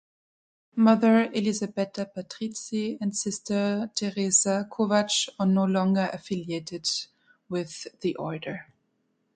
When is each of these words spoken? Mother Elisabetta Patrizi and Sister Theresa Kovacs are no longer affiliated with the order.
Mother 0.77 1.29
Elisabetta 1.31 2.07
Patrizi 2.07 2.97
and 2.99 3.15
Sister 3.15 3.87
Theresa 3.93 4.67
Kovacs 4.67 5.29
are 5.39 5.45
no 5.45 5.63
longer 5.65 6.09
affiliated 6.11 6.89
with 7.49 7.85
the 7.99 8.15
order. 8.15 8.65